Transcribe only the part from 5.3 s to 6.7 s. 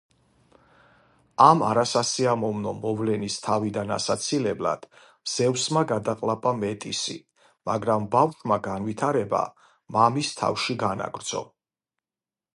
ზევსმა გადაყლაპა